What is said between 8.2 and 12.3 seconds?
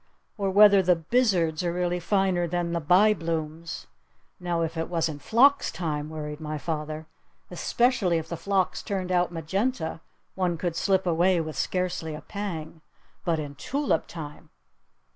the phlox turned out magenta, one could slip away with scarcely a